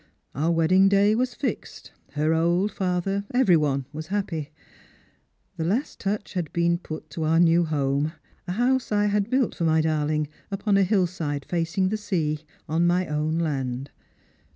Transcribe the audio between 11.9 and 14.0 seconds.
sea, on my own land.